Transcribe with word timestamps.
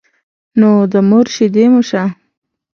نو 0.59 0.69
د 0.91 0.93
مور 1.09 1.25
شيدې 1.35 1.65
مو 1.71 1.81
شه. 1.89 2.03